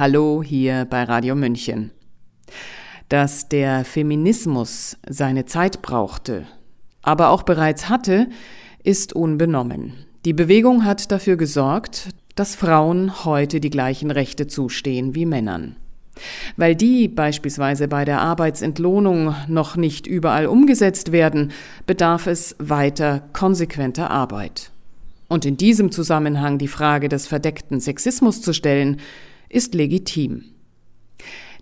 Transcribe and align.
Hallo 0.00 0.42
hier 0.42 0.86
bei 0.88 1.02
Radio 1.02 1.34
München. 1.34 1.90
Dass 3.10 3.50
der 3.50 3.84
Feminismus 3.84 4.96
seine 5.06 5.44
Zeit 5.44 5.82
brauchte, 5.82 6.46
aber 7.02 7.28
auch 7.28 7.42
bereits 7.42 7.90
hatte, 7.90 8.26
ist 8.82 9.12
unbenommen. 9.12 9.92
Die 10.24 10.32
Bewegung 10.32 10.86
hat 10.86 11.12
dafür 11.12 11.36
gesorgt, 11.36 12.08
dass 12.34 12.54
Frauen 12.54 13.26
heute 13.26 13.60
die 13.60 13.68
gleichen 13.68 14.10
Rechte 14.10 14.46
zustehen 14.46 15.14
wie 15.14 15.26
Männern. 15.26 15.76
Weil 16.56 16.74
die 16.76 17.06
beispielsweise 17.06 17.86
bei 17.86 18.06
der 18.06 18.22
Arbeitsentlohnung 18.22 19.34
noch 19.48 19.76
nicht 19.76 20.06
überall 20.06 20.46
umgesetzt 20.46 21.12
werden, 21.12 21.52
bedarf 21.84 22.26
es 22.26 22.56
weiter 22.58 23.28
konsequenter 23.34 24.10
Arbeit. 24.10 24.70
Und 25.28 25.44
in 25.44 25.58
diesem 25.58 25.92
Zusammenhang 25.92 26.56
die 26.56 26.68
Frage 26.68 27.10
des 27.10 27.26
verdeckten 27.26 27.80
Sexismus 27.80 28.40
zu 28.40 28.54
stellen, 28.54 28.96
ist 29.50 29.74
legitim. 29.74 30.44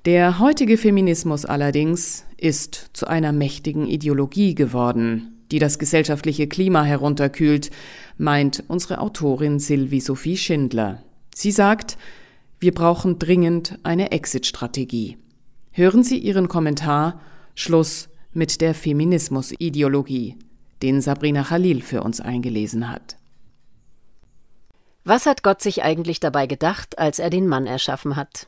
Der 0.04 0.38
heutige 0.38 0.78
Feminismus 0.78 1.44
allerdings 1.44 2.24
ist 2.36 2.90
zu 2.92 3.08
einer 3.08 3.32
mächtigen 3.32 3.86
Ideologie 3.86 4.54
geworden, 4.54 5.34
die 5.50 5.58
das 5.58 5.78
gesellschaftliche 5.78 6.46
Klima 6.46 6.84
herunterkühlt, 6.84 7.70
meint 8.16 8.62
unsere 8.68 9.00
Autorin 9.00 9.58
Sylvie 9.58 10.00
Sophie 10.00 10.36
Schindler. 10.36 11.02
Sie 11.34 11.50
sagt, 11.50 11.98
wir 12.60 12.72
brauchen 12.72 13.18
dringend 13.18 13.78
eine 13.82 14.12
Exit-Strategie. 14.12 15.16
Hören 15.72 16.02
Sie 16.02 16.18
Ihren 16.18 16.48
Kommentar 16.48 17.20
Schluss 17.54 18.08
mit 18.32 18.60
der 18.60 18.74
Feminismus-Ideologie, 18.74 20.36
den 20.82 21.00
Sabrina 21.00 21.42
Khalil 21.42 21.82
für 21.82 22.02
uns 22.02 22.20
eingelesen 22.20 22.90
hat. 22.90 23.17
Was 25.08 25.24
hat 25.24 25.42
Gott 25.42 25.62
sich 25.62 25.82
eigentlich 25.82 26.20
dabei 26.20 26.46
gedacht, 26.46 26.98
als 26.98 27.18
er 27.18 27.30
den 27.30 27.48
Mann 27.48 27.66
erschaffen 27.66 28.14
hat? 28.14 28.46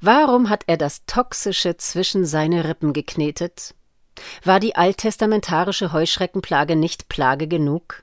Warum 0.00 0.48
hat 0.48 0.64
er 0.66 0.78
das 0.78 1.04
Toxische 1.04 1.76
zwischen 1.76 2.24
seine 2.24 2.64
Rippen 2.64 2.94
geknetet? 2.94 3.74
War 4.42 4.60
die 4.60 4.76
alttestamentarische 4.76 5.92
Heuschreckenplage 5.92 6.74
nicht 6.74 7.10
Plage 7.10 7.48
genug? 7.48 8.02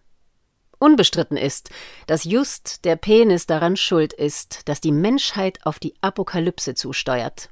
Unbestritten 0.77 1.37
ist, 1.37 1.71
dass 2.05 2.23
just 2.23 2.85
der 2.85 2.97
Penis 2.97 3.47
daran 3.47 3.75
schuld 3.75 4.13
ist, 4.13 4.69
dass 4.69 4.79
die 4.79 4.91
Menschheit 4.91 5.65
auf 5.65 5.79
die 5.79 5.95
Apokalypse 6.01 6.75
zusteuert. 6.75 7.49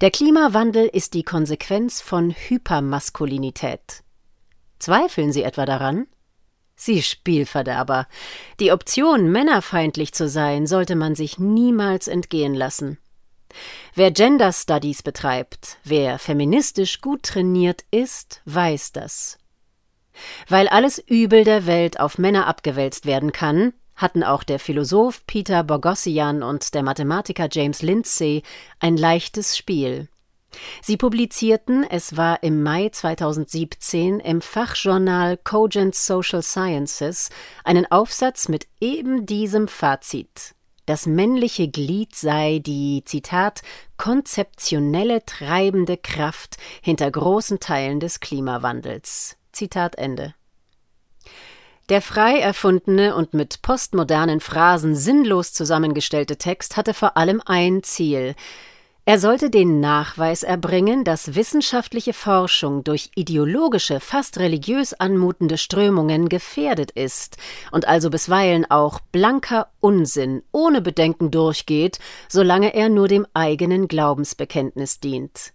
Der 0.00 0.10
Klimawandel 0.10 0.86
ist 0.86 1.12
die 1.12 1.24
Konsequenz 1.24 2.00
von 2.00 2.30
Hypermaskulinität. 2.30 4.02
Zweifeln 4.78 5.30
Sie 5.30 5.42
etwa 5.42 5.66
daran? 5.66 6.06
Sie 6.76 7.02
Spielverderber. 7.02 8.06
Die 8.60 8.72
Option, 8.72 9.30
männerfeindlich 9.30 10.12
zu 10.12 10.28
sein, 10.28 10.66
sollte 10.66 10.96
man 10.96 11.14
sich 11.14 11.38
niemals 11.38 12.08
entgehen 12.08 12.54
lassen. 12.54 12.98
Wer 13.94 14.10
Gender 14.10 14.52
Studies 14.52 15.02
betreibt, 15.02 15.78
wer 15.84 16.18
feministisch 16.18 17.00
gut 17.00 17.22
trainiert 17.22 17.84
ist, 17.90 18.42
weiß 18.46 18.92
das. 18.92 19.38
Weil 20.48 20.68
alles 20.68 20.98
Übel 20.98 21.44
der 21.44 21.66
Welt 21.66 22.00
auf 22.00 22.18
Männer 22.18 22.46
abgewälzt 22.46 23.06
werden 23.06 23.32
kann, 23.32 23.72
hatten 23.96 24.24
auch 24.24 24.42
der 24.42 24.58
Philosoph 24.58 25.24
Peter 25.26 25.62
Boghossian 25.62 26.42
und 26.42 26.74
der 26.74 26.82
Mathematiker 26.82 27.48
James 27.50 27.82
Lindsay 27.82 28.42
ein 28.80 28.96
leichtes 28.96 29.56
Spiel. 29.56 30.08
Sie 30.82 30.96
publizierten, 30.96 31.84
es 31.84 32.16
war 32.16 32.42
im 32.42 32.62
Mai 32.62 32.88
2017, 32.90 34.20
im 34.20 34.40
Fachjournal 34.40 35.36
Cogent 35.36 35.94
Social 35.94 36.42
Sciences 36.42 37.30
einen 37.64 37.90
Aufsatz 37.90 38.48
mit 38.48 38.66
eben 38.80 39.26
diesem 39.26 39.68
Fazit. 39.68 40.54
Das 40.86 41.06
männliche 41.06 41.68
Glied 41.68 42.14
sei 42.14 42.60
die, 42.64 43.02
Zitat, 43.04 43.62
konzeptionelle 43.96 45.24
treibende 45.24 45.96
Kraft 45.96 46.56
hinter 46.82 47.10
großen 47.10 47.58
Teilen 47.58 48.00
des 48.00 48.20
Klimawandels. 48.20 49.36
Zitat 49.52 49.96
Ende. 49.96 50.34
Der 51.88 52.00
frei 52.00 52.38
erfundene 52.38 53.14
und 53.14 53.34
mit 53.34 53.60
postmodernen 53.60 54.40
Phrasen 54.40 54.96
sinnlos 54.96 55.52
zusammengestellte 55.52 56.36
Text 56.36 56.76
hatte 56.76 56.94
vor 56.94 57.16
allem 57.16 57.42
ein 57.44 57.82
Ziel, 57.82 58.34
er 59.06 59.18
sollte 59.18 59.50
den 59.50 59.80
Nachweis 59.80 60.42
erbringen, 60.42 61.04
dass 61.04 61.34
wissenschaftliche 61.34 62.14
Forschung 62.14 62.84
durch 62.84 63.10
ideologische, 63.14 64.00
fast 64.00 64.38
religiös 64.38 64.94
anmutende 64.94 65.58
Strömungen 65.58 66.30
gefährdet 66.30 66.90
ist 66.90 67.36
und 67.70 67.86
also 67.86 68.08
bisweilen 68.08 68.70
auch 68.70 69.00
blanker 69.12 69.68
Unsinn 69.80 70.42
ohne 70.52 70.80
Bedenken 70.80 71.30
durchgeht, 71.30 71.98
solange 72.30 72.74
er 72.74 72.88
nur 72.88 73.06
dem 73.06 73.26
eigenen 73.34 73.88
Glaubensbekenntnis 73.88 75.00
dient. 75.00 75.52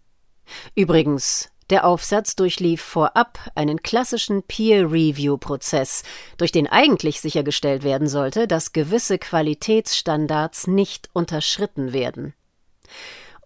Übrigens, 0.75 1.49
der 1.71 1.85
Aufsatz 1.85 2.35
durchlief 2.35 2.81
vorab 2.81 3.39
einen 3.55 3.81
klassischen 3.81 4.43
Peer-Review-Prozess, 4.43 6.03
durch 6.37 6.51
den 6.51 6.67
eigentlich 6.67 7.19
sichergestellt 7.19 7.83
werden 7.83 8.07
sollte, 8.07 8.47
dass 8.47 8.73
gewisse 8.73 9.17
Qualitätsstandards 9.17 10.67
nicht 10.67 11.09
unterschritten 11.13 11.93
werden. 11.93 12.33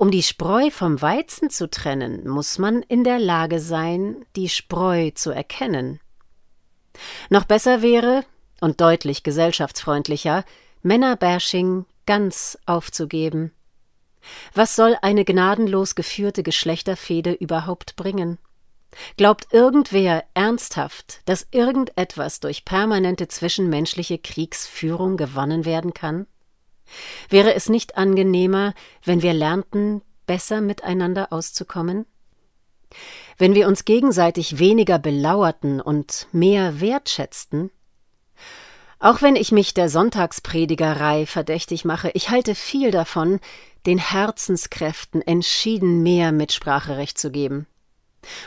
Um 0.04 0.12
die 0.12 0.22
Spreu 0.22 0.70
vom 0.70 1.02
Weizen 1.02 1.50
zu 1.50 1.70
trennen, 1.70 2.28
muss 2.28 2.58
man 2.58 2.82
in 2.82 3.06
der 3.06 3.20
Lage 3.20 3.62
sein, 3.62 4.26
die 4.36 4.50
Spreu 4.50 5.12
zu 5.12 5.32
erkennen. 5.32 6.02
Noch 7.30 7.46
besser 7.46 7.82
wäre, 7.82 8.26
und 8.60 8.82
deutlich 8.82 9.24
gesellschaftsfreundlicher, 9.24 10.44
Männerbashing 10.82 11.86
ganz 12.06 12.58
aufzugeben. 12.66 13.54
Was 14.54 14.76
soll 14.76 14.98
eine 15.02 15.24
gnadenlos 15.24 15.96
geführte 15.96 16.44
Geschlechterfehde 16.44 17.32
überhaupt 17.32 17.96
bringen? 17.96 18.40
Glaubt 19.16 19.54
irgendwer 19.54 20.26
ernsthaft, 20.34 21.22
dass 21.24 21.48
irgendetwas 21.52 22.42
durch 22.42 22.66
permanente 22.66 23.30
zwischenmenschliche 23.30 24.18
Kriegsführung 24.18 25.16
gewonnen 25.16 25.64
werden 25.64 25.94
kann? 25.94 26.28
Wäre 27.30 27.54
es 27.54 27.70
nicht 27.70 27.98
angenehmer, 27.98 28.74
wenn 29.04 29.22
wir 29.22 29.34
lernten, 29.34 30.02
besser 30.26 30.62
miteinander 30.62 31.32
auszukommen? 31.32 32.06
Wenn 33.38 33.56
wir 33.56 33.68
uns 33.68 33.86
gegenseitig 33.86 34.60
weniger 34.60 35.00
belauerten 35.00 35.82
und 35.82 36.28
mehr 36.32 36.80
wertschätzten? 36.80 37.72
Auch 39.00 39.22
wenn 39.22 39.36
ich 39.36 39.52
mich 39.52 39.74
der 39.74 39.90
Sonntagspredigerei 39.90 41.26
verdächtig 41.26 41.84
mache, 41.84 42.12
ich 42.14 42.30
halte 42.30 42.56
viel 42.56 42.92
davon, 42.92 43.40
den 43.86 43.98
Herzenskräften 43.98 45.22
entschieden 45.22 46.04
mehr 46.04 46.32
Mitspracherecht 46.32 47.18
zu 47.18 47.32
geben. 47.32 47.68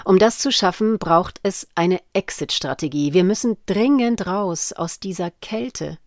Um 0.06 0.18
das 0.18 0.38
zu 0.38 0.50
schaffen, 0.50 0.98
braucht 0.98 1.40
es 1.42 1.68
eine 1.74 2.00
Exit-Strategie. 2.14 3.12
Wir 3.12 3.24
müssen 3.24 3.58
dringend 3.66 4.26
raus 4.26 4.72
aus 4.72 4.98
dieser 5.00 5.30
Kälte 5.30 5.98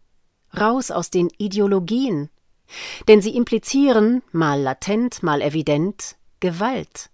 raus 0.58 0.92
aus 0.92 1.10
den 1.10 1.30
Ideologien, 1.38 2.30
denn 3.08 3.22
sie 3.22 3.36
implizieren, 3.36 4.22
mal 4.32 4.62
latent, 4.62 5.24
mal 5.24 5.42
evident, 5.42 6.16
Gewalt 6.40 7.10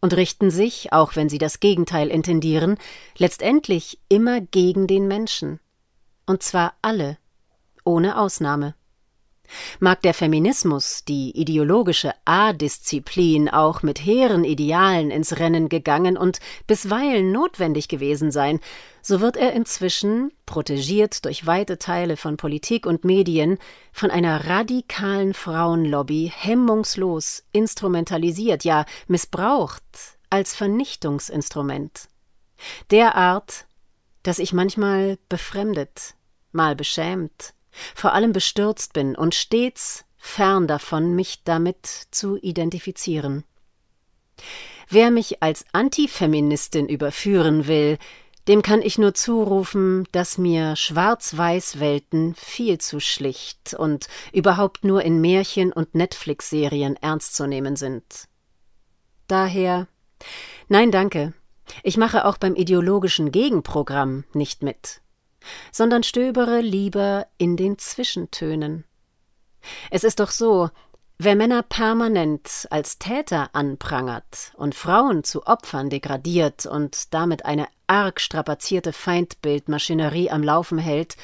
und 0.00 0.16
richten 0.16 0.50
sich, 0.50 0.92
auch 0.92 1.16
wenn 1.16 1.28
sie 1.28 1.38
das 1.38 1.60
Gegenteil 1.60 2.08
intendieren, 2.08 2.78
letztendlich 3.18 3.98
immer 4.08 4.40
gegen 4.40 4.86
den 4.86 5.06
Menschen. 5.06 5.60
Und 6.26 6.42
zwar 6.42 6.74
alle, 6.80 7.18
ohne 7.84 8.18
Ausnahme. 8.18 8.74
Mag 9.78 10.02
der 10.02 10.14
Feminismus, 10.14 11.04
die 11.04 11.30
ideologische 11.38 12.12
A-Disziplin, 12.24 13.48
auch 13.48 13.82
mit 13.82 13.98
hehren 14.04 14.44
Idealen 14.44 15.10
ins 15.10 15.38
Rennen 15.38 15.68
gegangen 15.68 16.16
und 16.16 16.38
bisweilen 16.66 17.32
notwendig 17.32 17.88
gewesen 17.88 18.30
sein, 18.30 18.60
so 19.02 19.20
wird 19.20 19.36
er 19.36 19.52
inzwischen, 19.52 20.32
protegiert 20.46 21.24
durch 21.24 21.46
weite 21.46 21.78
Teile 21.78 22.16
von 22.16 22.36
Politik 22.36 22.86
und 22.86 23.04
Medien, 23.04 23.58
von 23.92 24.10
einer 24.10 24.46
radikalen 24.46 25.34
Frauenlobby 25.34 26.32
hemmungslos 26.34 27.44
instrumentalisiert, 27.52 28.64
ja 28.64 28.84
missbraucht 29.06 29.82
als 30.28 30.54
Vernichtungsinstrument. 30.54 32.08
Derart, 32.90 33.66
dass 34.22 34.38
ich 34.38 34.52
manchmal 34.52 35.18
befremdet, 35.28 36.14
mal 36.52 36.76
beschämt, 36.76 37.54
vor 37.94 38.12
allem 38.12 38.32
bestürzt 38.32 38.92
bin 38.92 39.16
und 39.16 39.34
stets 39.34 40.04
fern 40.16 40.66
davon, 40.66 41.14
mich 41.14 41.44
damit 41.44 41.86
zu 42.10 42.36
identifizieren. 42.36 43.44
Wer 44.88 45.10
mich 45.10 45.42
als 45.42 45.64
Antifeministin 45.72 46.88
überführen 46.88 47.66
will, 47.66 47.98
dem 48.48 48.62
kann 48.62 48.82
ich 48.82 48.98
nur 48.98 49.14
zurufen, 49.14 50.08
dass 50.12 50.38
mir 50.38 50.74
Schwarz-Weiß-Welten 50.74 52.34
viel 52.34 52.78
zu 52.78 52.98
schlicht 52.98 53.74
und 53.74 54.08
überhaupt 54.32 54.84
nur 54.84 55.02
in 55.02 55.20
Märchen 55.20 55.72
und 55.72 55.94
Netflix-Serien 55.94 56.96
ernst 56.96 57.36
zu 57.36 57.46
nehmen 57.46 57.76
sind. 57.76 58.26
Daher 59.28 59.86
Nein, 60.68 60.90
danke. 60.90 61.32
Ich 61.82 61.96
mache 61.96 62.24
auch 62.24 62.36
beim 62.36 62.54
ideologischen 62.54 63.32
Gegenprogramm 63.32 64.24
nicht 64.32 64.62
mit 64.62 65.00
sondern 65.72 66.02
stöbere 66.02 66.60
lieber 66.60 67.26
in 67.38 67.56
den 67.56 67.78
Zwischentönen. 67.78 68.84
Es 69.90 70.04
ist 70.04 70.20
doch 70.20 70.30
so, 70.30 70.70
Wer 71.22 71.36
Männer 71.36 71.62
permanent 71.62 72.66
als 72.70 72.98
Täter 72.98 73.50
anprangert 73.52 74.54
und 74.56 74.74
Frauen 74.74 75.22
zu 75.22 75.46
Opfern 75.46 75.90
degradiert 75.90 76.64
und 76.64 77.12
damit 77.12 77.44
eine 77.44 77.68
arg 77.86 78.22
strapazierte 78.22 78.94
Feindbildmaschinerie 78.94 80.30
am 80.30 80.42
Laufen 80.42 80.78
hält, 80.78 81.18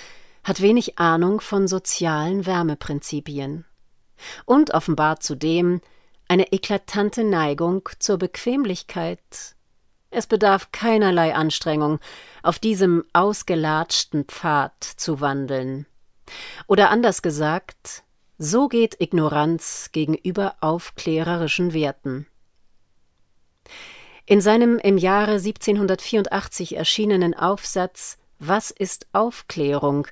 hat 0.45 0.61
wenig 0.61 0.99
Ahnung 0.99 1.41
von 1.41 1.67
sozialen 1.67 2.45
Wärmeprinzipien 2.45 3.65
und 4.45 4.75
offenbart 4.75 5.23
zudem 5.23 5.81
eine 6.29 6.53
eklatante 6.53 7.25
Neigung 7.25 7.89
zur 7.99 8.19
Bequemlichkeit. 8.19 9.56
Es 10.17 10.27
bedarf 10.27 10.73
keinerlei 10.73 11.35
Anstrengung, 11.35 12.01
auf 12.43 12.59
diesem 12.59 13.05
ausgelatschten 13.13 14.25
Pfad 14.25 14.73
zu 14.83 15.21
wandeln. 15.21 15.85
Oder 16.67 16.89
anders 16.89 17.21
gesagt, 17.21 18.03
so 18.39 18.69
geht 18.69 18.99
Ignoranz 18.99 19.91
gegenüber 19.93 20.57
aufklärerischen 20.63 21.75
Werten. 21.75 22.27
In 24.25 24.41
seinem 24.41 24.79
im 24.79 24.97
Jahre 24.97 25.33
1784 25.33 26.79
erschienenen 26.79 27.35
Aufsatz 27.35 28.17
Was 28.39 28.71
ist 28.71 29.09
Aufklärung 29.13 30.07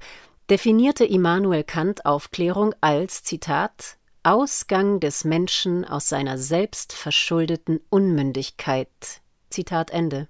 definierte 0.51 1.07
Immanuel 1.07 1.65
Kant 1.65 2.05
Aufklärung 2.05 2.75
als 2.83 3.25
Zitat 3.25 3.97
Ausgang 4.23 5.01
des 5.01 5.25
Menschen 5.25 5.87
aus 5.87 6.11
seiner 6.11 6.37
selbstverschuldeten 6.37 7.81
Unmündigkeit. 7.89 9.23
Zitat 9.55 9.91
Ende. 9.91 10.29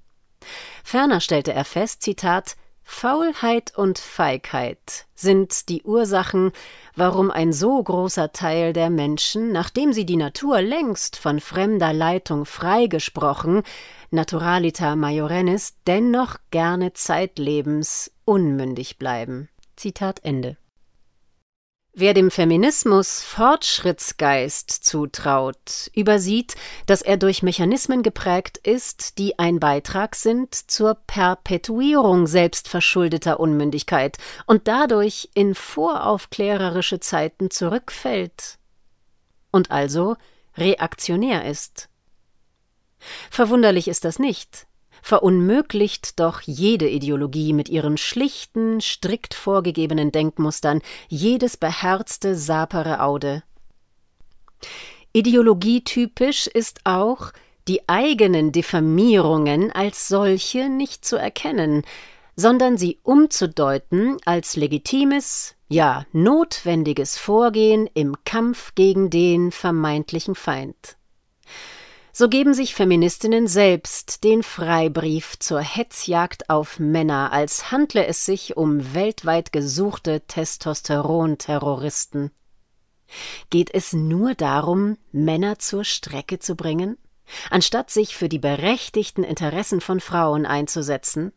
Ferner 0.84 1.20
stellte 1.20 1.52
er 1.52 1.64
fest, 1.64 2.02
Zitat 2.02 2.56
Faulheit 2.86 3.72
und 3.74 3.98
Feigheit 3.98 5.06
sind 5.14 5.70
die 5.70 5.82
Ursachen, 5.84 6.52
warum 6.94 7.30
ein 7.30 7.54
so 7.54 7.82
großer 7.82 8.32
Teil 8.32 8.74
der 8.74 8.90
Menschen, 8.90 9.52
nachdem 9.52 9.94
sie 9.94 10.04
die 10.04 10.18
Natur 10.18 10.60
längst 10.60 11.16
von 11.16 11.40
fremder 11.40 11.94
Leitung 11.94 12.44
freigesprochen, 12.44 13.62
naturalita 14.10 14.96
majorennis, 14.96 15.76
dennoch 15.86 16.36
gerne 16.50 16.92
zeitlebens 16.92 18.12
unmündig 18.26 18.98
bleiben. 18.98 19.48
Zitat 19.76 20.22
Ende. 20.22 20.58
Wer 21.96 22.12
dem 22.12 22.32
Feminismus 22.32 23.22
Fortschrittsgeist 23.22 24.68
zutraut, 24.68 25.92
übersieht, 25.94 26.56
dass 26.86 27.02
er 27.02 27.16
durch 27.16 27.44
Mechanismen 27.44 28.02
geprägt 28.02 28.58
ist, 28.58 29.16
die 29.18 29.38
ein 29.38 29.60
Beitrag 29.60 30.16
sind 30.16 30.56
zur 30.56 30.96
Perpetuierung 31.06 32.26
selbstverschuldeter 32.26 33.38
Unmündigkeit 33.38 34.18
und 34.46 34.66
dadurch 34.66 35.28
in 35.34 35.54
voraufklärerische 35.54 36.98
Zeiten 36.98 37.52
zurückfällt 37.52 38.58
und 39.52 39.70
also 39.70 40.16
reaktionär 40.56 41.48
ist. 41.48 41.88
Verwunderlich 43.30 43.86
ist 43.86 44.04
das 44.04 44.18
nicht, 44.18 44.66
verunmöglicht 45.04 46.18
doch 46.18 46.40
jede 46.40 46.88
Ideologie 46.88 47.52
mit 47.52 47.68
ihren 47.68 47.98
schlichten, 47.98 48.80
strikt 48.80 49.34
vorgegebenen 49.34 50.12
Denkmustern 50.12 50.80
jedes 51.08 51.58
beherzte 51.58 52.34
sapere 52.34 53.02
Aude. 53.02 53.42
Ideologietypisch 55.12 56.46
ist 56.46 56.80
auch, 56.84 57.32
die 57.68 57.86
eigenen 57.86 58.50
Diffamierungen 58.50 59.70
als 59.72 60.08
solche 60.08 60.70
nicht 60.70 61.04
zu 61.04 61.16
erkennen, 61.16 61.82
sondern 62.34 62.78
sie 62.78 62.98
umzudeuten 63.02 64.16
als 64.24 64.56
legitimes, 64.56 65.54
ja 65.68 66.06
notwendiges 66.12 67.18
Vorgehen 67.18 67.90
im 67.92 68.16
Kampf 68.24 68.74
gegen 68.74 69.10
den 69.10 69.52
vermeintlichen 69.52 70.34
Feind 70.34 70.96
so 72.16 72.28
geben 72.28 72.54
sich 72.54 72.76
Feministinnen 72.76 73.48
selbst 73.48 74.22
den 74.22 74.44
Freibrief 74.44 75.36
zur 75.40 75.60
Hetzjagd 75.60 76.48
auf 76.48 76.78
Männer, 76.78 77.32
als 77.32 77.72
handle 77.72 78.06
es 78.06 78.24
sich 78.24 78.56
um 78.56 78.94
weltweit 78.94 79.52
gesuchte 79.52 80.20
Testosteron-Terroristen. 80.20 82.30
Geht 83.50 83.74
es 83.74 83.92
nur 83.92 84.36
darum, 84.36 84.96
Männer 85.10 85.58
zur 85.58 85.82
Strecke 85.82 86.38
zu 86.38 86.54
bringen, 86.54 86.98
anstatt 87.50 87.90
sich 87.90 88.16
für 88.16 88.28
die 88.28 88.38
berechtigten 88.38 89.24
Interessen 89.24 89.80
von 89.80 89.98
Frauen 89.98 90.46
einzusetzen? 90.46 91.32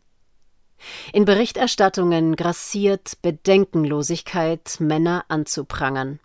In 1.12 1.26
Berichterstattungen 1.26 2.36
grassiert 2.36 3.20
Bedenkenlosigkeit, 3.24 4.80
Männer 4.80 5.26
anzuprangern. 5.28 6.20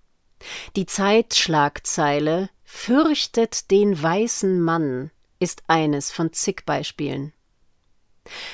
Die 0.76 0.84
Zeitschlagzeile 0.84 2.50
Fürchtet 2.74 3.70
den 3.70 4.02
weißen 4.02 4.60
Mann 4.60 5.12
ist 5.38 5.62
eines 5.68 6.10
von 6.10 6.32
zig 6.32 6.64
Beispielen. 6.66 7.32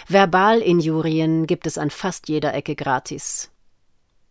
Verbalinjurien 0.06 1.46
gibt 1.46 1.66
es 1.66 1.78
an 1.78 1.88
fast 1.88 2.28
jeder 2.28 2.52
Ecke 2.52 2.74
gratis. 2.74 3.50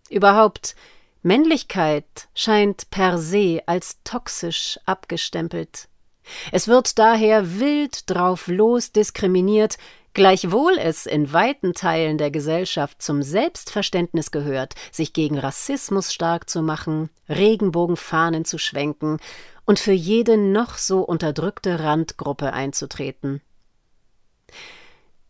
Überhaupt, 0.10 0.76
Männlichkeit 1.24 2.28
scheint 2.36 2.92
per 2.92 3.18
se 3.18 3.64
als 3.66 4.04
toxisch 4.04 4.78
abgestempelt. 4.86 5.88
Es 6.52 6.68
wird 6.68 7.00
daher 7.00 7.60
wild 7.60 8.08
drauf 8.10 8.48
los 8.48 8.92
diskriminiert, 8.92 9.78
gleichwohl 10.14 10.78
es 10.78 11.06
in 11.06 11.32
weiten 11.32 11.74
Teilen 11.74 12.20
der 12.20 12.30
Gesellschaft 12.30 13.02
zum 13.02 13.24
Selbstverständnis 13.24 14.32
gehört, 14.32 14.76
sich 14.92 15.14
gegen 15.14 15.40
Rassismus 15.40 16.14
stark 16.14 16.50
zu 16.50 16.62
machen, 16.62 17.10
Regenbogenfahnen 17.30 18.46
zu 18.46 18.58
schwenken 18.58 19.20
und 19.68 19.80
für 19.80 19.92
jede 19.92 20.38
noch 20.38 20.78
so 20.78 21.02
unterdrückte 21.02 21.82
Randgruppe 21.82 22.54
einzutreten. 22.54 23.42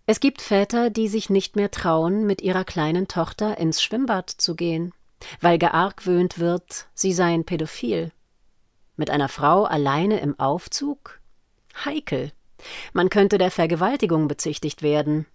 Es 0.05 0.21
gibt 0.21 0.41
Väter, 0.41 0.89
die 0.89 1.09
sich 1.09 1.29
nicht 1.29 1.57
mehr 1.57 1.71
trauen, 1.71 2.25
mit 2.25 2.41
ihrer 2.41 2.63
kleinen 2.63 3.09
Tochter 3.09 3.57
ins 3.57 3.81
Schwimmbad 3.81 4.29
zu 4.29 4.55
gehen, 4.55 4.93
weil 5.41 5.57
geargwöhnt 5.57 6.39
wird, 6.39 6.87
sie 6.93 7.11
seien 7.11 7.43
pädophil. 7.43 8.11
Mit 8.95 9.09
einer 9.09 9.27
Frau 9.27 9.65
alleine 9.65 10.21
im 10.21 10.39
Aufzug? 10.39 11.19
Heikel. 11.83 12.31
Man 12.93 13.09
könnte 13.09 13.37
der 13.37 13.51
Vergewaltigung 13.51 14.27
bezichtigt 14.27 14.81
werden. 14.81 15.25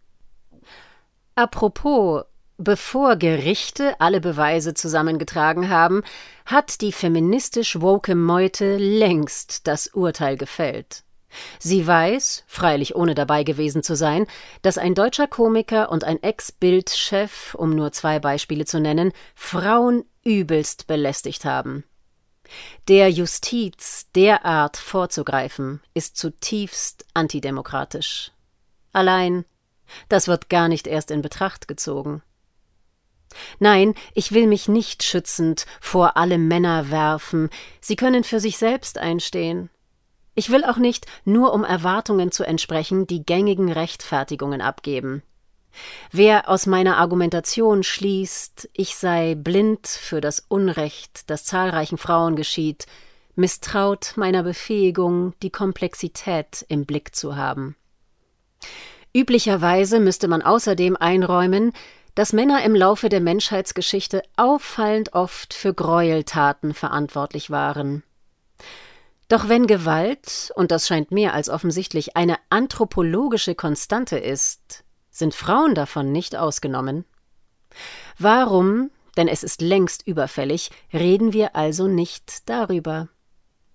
Apropos, 1.34 2.24
bevor 2.62 3.16
Gerichte 3.16 4.00
alle 4.00 4.20
Beweise 4.20 4.74
zusammengetragen 4.74 5.68
haben, 5.68 6.02
hat 6.46 6.80
die 6.80 6.92
feministisch 6.92 7.80
woke 7.80 8.14
Meute 8.14 8.76
längst 8.76 9.66
das 9.66 9.88
Urteil 9.88 10.36
gefällt. 10.36 11.04
Sie 11.58 11.86
weiß, 11.86 12.44
freilich 12.46 12.94
ohne 12.94 13.14
dabei 13.14 13.42
gewesen 13.42 13.82
zu 13.82 13.96
sein, 13.96 14.26
dass 14.60 14.78
ein 14.78 14.94
deutscher 14.94 15.26
Komiker 15.26 15.90
und 15.90 16.04
ein 16.04 16.22
Ex-Bild-Chef, 16.22 17.54
um 17.54 17.70
nur 17.70 17.92
zwei 17.92 18.18
Beispiele 18.18 18.66
zu 18.66 18.80
nennen, 18.80 19.12
Frauen 19.34 20.04
übelst 20.24 20.86
belästigt 20.86 21.44
haben. 21.44 21.84
Der 22.88 23.10
Justiz 23.10 24.08
derart 24.14 24.76
vorzugreifen, 24.76 25.80
ist 25.94 26.16
zutiefst 26.16 27.06
antidemokratisch. 27.14 28.32
Allein, 28.92 29.46
das 30.08 30.28
wird 30.28 30.50
gar 30.50 30.68
nicht 30.68 30.86
erst 30.86 31.10
in 31.10 31.22
Betracht 31.22 31.66
gezogen. 31.66 32.22
Nein, 33.58 33.94
ich 34.14 34.32
will 34.32 34.46
mich 34.46 34.68
nicht 34.68 35.02
schützend 35.02 35.66
vor 35.80 36.16
alle 36.16 36.38
Männer 36.38 36.90
werfen, 36.90 37.50
sie 37.80 37.96
können 37.96 38.24
für 38.24 38.40
sich 38.40 38.58
selbst 38.58 38.98
einstehen. 38.98 39.70
Ich 40.34 40.50
will 40.50 40.64
auch 40.64 40.78
nicht, 40.78 41.06
nur 41.24 41.52
um 41.52 41.64
Erwartungen 41.64 42.32
zu 42.32 42.44
entsprechen, 42.44 43.06
die 43.06 43.24
gängigen 43.24 43.70
Rechtfertigungen 43.70 44.62
abgeben. 44.62 45.22
Wer 46.10 46.48
aus 46.48 46.66
meiner 46.66 46.98
Argumentation 46.98 47.82
schließt, 47.82 48.68
ich 48.72 48.96
sei 48.96 49.34
blind 49.34 49.86
für 49.86 50.20
das 50.20 50.44
Unrecht, 50.48 51.30
das 51.30 51.44
zahlreichen 51.44 51.98
Frauen 51.98 52.36
geschieht, 52.36 52.86
misstraut 53.34 54.12
meiner 54.16 54.42
Befähigung, 54.42 55.34
die 55.42 55.50
Komplexität 55.50 56.64
im 56.68 56.84
Blick 56.84 57.14
zu 57.14 57.36
haben. 57.36 57.76
Üblicherweise 59.14 60.00
müsste 60.00 60.28
man 60.28 60.42
außerdem 60.42 60.96
einräumen, 60.96 61.72
dass 62.14 62.32
Männer 62.32 62.62
im 62.64 62.74
Laufe 62.74 63.08
der 63.08 63.20
Menschheitsgeschichte 63.20 64.22
auffallend 64.36 65.14
oft 65.14 65.54
für 65.54 65.72
Gräueltaten 65.72 66.74
verantwortlich 66.74 67.50
waren. 67.50 68.02
Doch 69.28 69.48
wenn 69.48 69.66
Gewalt, 69.66 70.52
und 70.56 70.70
das 70.70 70.86
scheint 70.86 71.10
mehr 71.10 71.32
als 71.32 71.48
offensichtlich, 71.48 72.16
eine 72.16 72.36
anthropologische 72.50 73.54
Konstante 73.54 74.18
ist, 74.18 74.84
sind 75.10 75.34
Frauen 75.34 75.74
davon 75.74 76.12
nicht 76.12 76.36
ausgenommen? 76.36 77.06
Warum, 78.18 78.90
denn 79.16 79.28
es 79.28 79.42
ist 79.42 79.62
längst 79.62 80.06
überfällig, 80.06 80.70
reden 80.92 81.32
wir 81.32 81.56
also 81.56 81.88
nicht 81.88 82.48
darüber? 82.48 83.08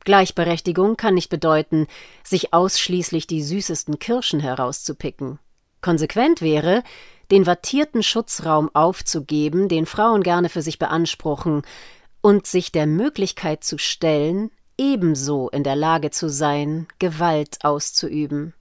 Gleichberechtigung 0.03 0.95
kann 0.95 1.15
nicht 1.15 1.29
bedeuten, 1.29 1.87
sich 2.23 2.53
ausschließlich 2.53 3.27
die 3.27 3.41
süßesten 3.43 3.99
Kirschen 3.99 4.39
herauszupicken. 4.39 5.39
Konsequent 5.81 6.41
wäre, 6.41 6.83
den 7.31 7.45
wattierten 7.45 8.03
Schutzraum 8.03 8.69
aufzugeben, 8.73 9.67
den 9.67 9.85
Frauen 9.85 10.23
gerne 10.23 10.49
für 10.49 10.61
sich 10.61 10.79
beanspruchen, 10.79 11.63
und 12.21 12.47
sich 12.47 12.71
der 12.71 12.87
Möglichkeit 12.87 13.63
zu 13.63 13.77
stellen, 13.77 14.51
ebenso 14.77 15.49
in 15.49 15.63
der 15.63 15.75
Lage 15.75 16.11
zu 16.11 16.29
sein, 16.29 16.87
Gewalt 16.99 17.63
auszuüben, 17.63 18.53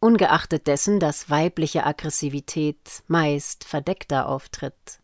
ungeachtet 0.00 0.66
dessen, 0.66 1.00
dass 1.00 1.30
weibliche 1.30 1.84
Aggressivität 1.86 3.02
meist 3.06 3.64
verdeckter 3.64 4.28
auftritt. 4.28 5.00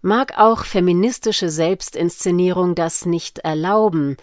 Mag 0.00 0.36
auch 0.36 0.64
feministische 0.64 1.48
Selbstinszenierung 1.48 2.74
das 2.74 3.06
nicht 3.06 3.38
erlauben, 3.38 4.16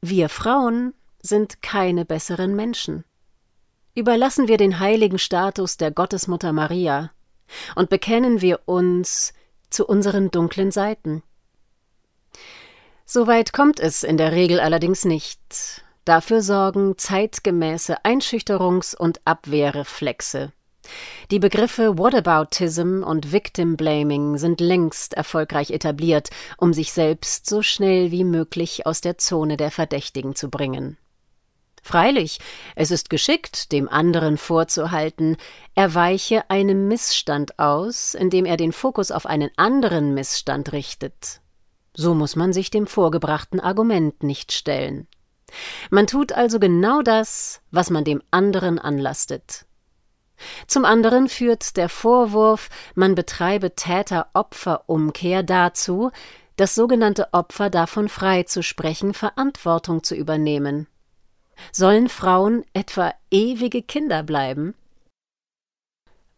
wir 0.00 0.28
Frauen 0.28 0.94
sind 1.20 1.60
keine 1.60 2.04
besseren 2.04 2.54
Menschen. 2.54 3.04
Überlassen 3.98 4.46
wir 4.46 4.58
den 4.58 4.78
heiligen 4.78 5.18
Status 5.18 5.76
der 5.76 5.90
Gottesmutter 5.90 6.52
Maria 6.52 7.10
und 7.74 7.90
bekennen 7.90 8.40
wir 8.40 8.60
uns 8.66 9.32
zu 9.70 9.84
unseren 9.84 10.30
dunklen 10.30 10.70
Seiten. 10.70 11.24
Soweit 13.04 13.52
kommt 13.52 13.80
es 13.80 14.04
in 14.04 14.16
der 14.16 14.30
Regel 14.30 14.60
allerdings 14.60 15.04
nicht. 15.04 15.82
Dafür 16.04 16.42
sorgen 16.42 16.96
zeitgemäße 16.96 18.04
Einschüchterungs- 18.04 18.96
und 18.96 19.20
Abwehrreflexe. 19.24 20.52
Die 21.32 21.40
Begriffe 21.40 21.98
Whataboutism 21.98 23.02
und 23.02 23.32
Victim 23.32 23.76
Blaming 23.76 24.38
sind 24.38 24.60
längst 24.60 25.14
erfolgreich 25.14 25.72
etabliert, 25.72 26.30
um 26.56 26.72
sich 26.72 26.92
selbst 26.92 27.46
so 27.46 27.62
schnell 27.62 28.12
wie 28.12 28.22
möglich 28.22 28.86
aus 28.86 29.00
der 29.00 29.18
Zone 29.18 29.56
der 29.56 29.72
Verdächtigen 29.72 30.36
zu 30.36 30.50
bringen. 30.50 30.98
Freilich, 31.88 32.38
es 32.76 32.90
ist 32.90 33.08
geschickt, 33.08 33.72
dem 33.72 33.88
anderen 33.88 34.36
vorzuhalten, 34.36 35.38
er 35.74 35.94
weiche 35.94 36.50
einem 36.50 36.86
Missstand 36.86 37.58
aus, 37.58 38.12
indem 38.12 38.44
er 38.44 38.58
den 38.58 38.72
Fokus 38.72 39.10
auf 39.10 39.24
einen 39.24 39.48
anderen 39.56 40.12
Missstand 40.12 40.72
richtet. 40.72 41.40
So 41.94 42.12
muss 42.12 42.36
man 42.36 42.52
sich 42.52 42.68
dem 42.68 42.86
vorgebrachten 42.86 43.58
Argument 43.58 44.22
nicht 44.22 44.52
stellen. 44.52 45.08
Man 45.88 46.06
tut 46.06 46.32
also 46.32 46.58
genau 46.60 47.00
das, 47.00 47.62
was 47.70 47.88
man 47.88 48.04
dem 48.04 48.22
anderen 48.30 48.78
anlastet. 48.78 49.64
Zum 50.66 50.84
anderen 50.84 51.30
führt 51.30 51.78
der 51.78 51.88
Vorwurf, 51.88 52.68
man 52.96 53.14
betreibe 53.14 53.74
Täter-Opfer-Umkehr 53.74 55.42
dazu, 55.42 56.10
das 56.56 56.74
sogenannte 56.74 57.32
Opfer 57.32 57.70
davon 57.70 58.10
frei 58.10 58.42
zu 58.42 58.62
sprechen, 58.62 59.14
Verantwortung 59.14 60.02
zu 60.02 60.14
übernehmen. 60.14 60.86
Sollen 61.72 62.08
Frauen 62.08 62.64
etwa 62.72 63.12
ewige 63.30 63.82
Kinder 63.82 64.22
bleiben? 64.22 64.74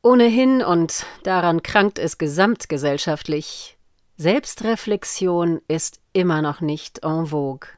Ohnehin, 0.02 0.62
und 0.62 1.04
daran 1.24 1.62
krankt 1.62 1.98
es 1.98 2.16
gesamtgesellschaftlich, 2.16 3.76
Selbstreflexion 4.16 5.60
ist 5.68 6.00
immer 6.12 6.42
noch 6.42 6.60
nicht 6.60 7.02
en 7.04 7.26
vogue. 7.26 7.68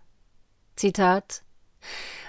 Zitat 0.77 1.43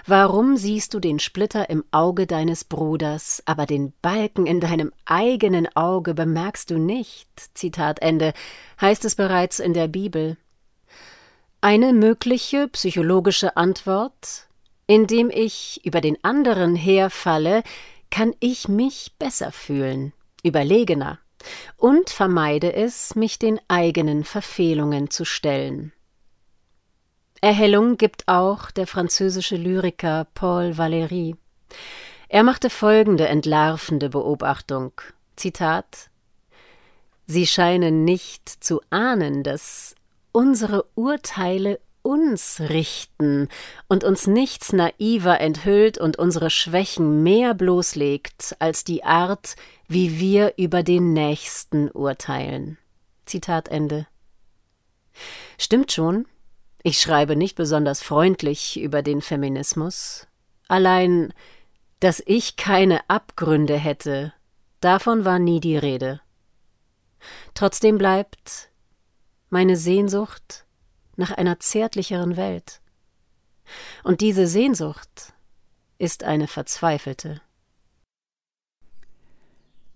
Warum 0.06 0.56
siehst 0.56 0.94
du 0.94 1.00
den 1.00 1.18
Splitter 1.18 1.70
im 1.70 1.84
Auge 1.90 2.26
deines 2.26 2.64
Bruders, 2.64 3.42
aber 3.46 3.66
den 3.66 3.92
Balken 4.02 4.46
in 4.46 4.60
deinem 4.60 4.92
eigenen 5.04 5.66
Auge 5.74 6.14
bemerkst 6.14 6.70
du 6.70 6.78
nicht? 6.78 7.28
Zitat 7.54 8.02
Ende, 8.02 8.34
heißt 8.80 9.04
es 9.04 9.14
bereits 9.14 9.60
in 9.60 9.74
der 9.74 9.88
Bibel. 9.88 10.36
Eine 11.60 11.92
mögliche 11.92 12.68
psychologische 12.68 13.56
Antwort 13.56 14.46
indem 14.86 15.30
ich 15.30 15.80
über 15.84 16.00
den 16.00 16.22
anderen 16.22 16.76
herfalle, 16.76 17.62
kann 18.10 18.34
ich 18.40 18.68
mich 18.68 19.12
besser 19.18 19.50
fühlen, 19.50 20.12
überlegener, 20.42 21.18
und 21.76 22.10
vermeide 22.10 22.72
es, 22.72 23.14
mich 23.14 23.38
den 23.38 23.60
eigenen 23.68 24.24
Verfehlungen 24.24 25.10
zu 25.10 25.24
stellen. 25.24 25.92
Erhellung 27.40 27.98
gibt 27.98 28.28
auch 28.28 28.70
der 28.70 28.86
französische 28.86 29.56
Lyriker 29.56 30.26
Paul 30.34 30.72
Valéry. 30.72 31.36
Er 32.28 32.42
machte 32.42 32.70
folgende 32.70 33.28
entlarvende 33.28 34.08
Beobachtung: 34.08 34.92
Zitat 35.36 36.08
Sie 37.26 37.46
scheinen 37.46 38.04
nicht 38.04 38.48
zu 38.48 38.80
ahnen, 38.90 39.42
dass 39.42 39.94
unsere 40.32 40.84
Urteile 40.94 41.80
uns 42.04 42.60
richten 42.60 43.48
und 43.88 44.04
uns 44.04 44.26
nichts 44.26 44.72
naiver 44.72 45.40
enthüllt 45.40 45.98
und 45.98 46.18
unsere 46.18 46.50
Schwächen 46.50 47.22
mehr 47.22 47.54
bloßlegt 47.54 48.56
als 48.58 48.84
die 48.84 49.04
Art, 49.04 49.56
wie 49.88 50.20
wir 50.20 50.54
über 50.58 50.82
den 50.82 51.12
Nächsten 51.14 51.90
urteilen. 51.90 52.78
Zitat 53.24 53.68
Ende. 53.68 54.06
Stimmt 55.58 55.92
schon, 55.92 56.26
ich 56.82 57.00
schreibe 57.00 57.36
nicht 57.36 57.56
besonders 57.56 58.02
freundlich 58.02 58.78
über 58.78 59.02
den 59.02 59.22
Feminismus. 59.22 60.26
Allein, 60.68 61.32
dass 62.00 62.22
ich 62.26 62.56
keine 62.56 63.00
Abgründe 63.08 63.76
hätte, 63.76 64.34
davon 64.80 65.24
war 65.24 65.38
nie 65.38 65.60
die 65.60 65.78
Rede. 65.78 66.20
Trotzdem 67.54 67.96
bleibt 67.96 68.68
meine 69.48 69.76
Sehnsucht 69.76 70.66
nach 71.16 71.30
einer 71.30 71.60
zärtlicheren 71.60 72.36
Welt. 72.36 72.80
Und 74.02 74.20
diese 74.20 74.46
Sehnsucht 74.46 75.32
ist 75.98 76.24
eine 76.24 76.46
verzweifelte. 76.46 77.40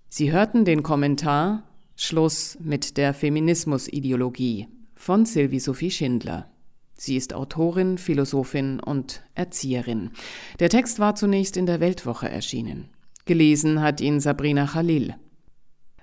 Sie 0.08 0.32
hörten 0.32 0.64
den 0.64 0.82
Kommentar 0.82 1.64
Schluss 1.96 2.56
mit 2.60 2.96
der 2.96 3.12
Feminismusideologie 3.12 4.68
von 4.94 5.26
Sylvie 5.26 5.60
Sophie 5.60 5.90
Schindler. 5.90 6.50
Sie 6.94 7.16
ist 7.16 7.34
Autorin, 7.34 7.98
Philosophin 7.98 8.80
und 8.80 9.22
Erzieherin. 9.34 10.10
Der 10.58 10.70
Text 10.70 10.98
war 10.98 11.14
zunächst 11.14 11.56
in 11.56 11.66
der 11.66 11.80
Weltwoche 11.80 12.28
erschienen. 12.28 12.88
Gelesen 13.24 13.82
hat 13.82 14.00
ihn 14.00 14.20
Sabrina 14.20 14.66
Khalil. 14.66 15.14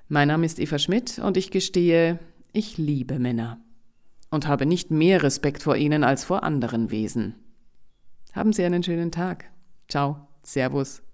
Mein 0.08 0.28
Name 0.28 0.46
ist 0.46 0.60
Eva 0.60 0.78
Schmidt 0.78 1.20
und 1.20 1.38
ich 1.38 1.50
gestehe, 1.50 2.20
ich 2.54 2.78
liebe 2.78 3.18
Männer 3.20 3.65
und 4.36 4.48
habe 4.48 4.66
nicht 4.68 4.92
mehr 4.92 5.24
Respekt 5.24 5.64
vor 5.64 5.76
ihnen 5.76 6.04
als 6.04 6.24
vor 6.24 6.44
anderen 6.44 6.92
Wesen. 6.92 7.36
Haben 8.34 8.54
Sie 8.54 8.64
einen 8.64 8.84
schönen 8.84 9.12
Tag. 9.12 9.46
Ciao, 9.88 10.28
Servus. 10.44 11.05